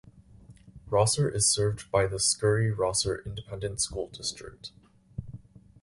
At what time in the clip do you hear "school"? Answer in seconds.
3.81-4.07